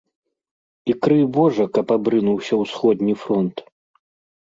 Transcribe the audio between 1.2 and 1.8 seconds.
божа,